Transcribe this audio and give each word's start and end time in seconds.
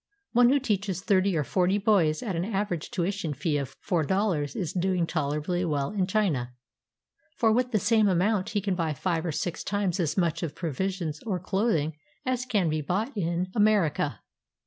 One 0.31 0.49
who 0.49 0.57
teaches 0.59 1.01
thirty 1.03 1.37
or 1.37 1.43
forty 1.43 1.77
boys 1.77 2.23
at 2.23 2.35
an 2.35 2.43
average 2.43 2.89
tuition 2.89 3.35
fee 3.35 3.57
of 3.59 3.75
four 3.81 4.03
dollars 4.03 4.55
is 4.55 4.73
doing 4.73 5.05
tolerably 5.05 5.63
well 5.63 5.91
in 5.91 6.07
China; 6.07 6.55
for 7.37 7.51
with 7.51 7.71
the 7.71 7.77
same 7.77 8.07
amount 8.07 8.49
he 8.49 8.61
can 8.61 8.73
buy 8.73 8.95
five 8.95 9.27
or 9.27 9.31
six 9.31 9.63
times 9.63 9.99
as 9.99 10.17
much 10.17 10.41
of 10.41 10.55
provisions 10.55 11.21
or 11.27 11.39
clothing 11.39 11.97
as 12.25 12.45
can 12.47 12.67
be 12.67 12.81
bought 12.81 13.15
in 13.15 13.51
America. 13.53 14.21